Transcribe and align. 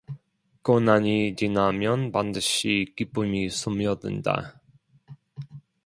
고난이 0.63 1.35
지나면 1.35 2.11
반드시 2.11 2.91
기쁨이 2.97 3.51
스며든다. 3.51 4.59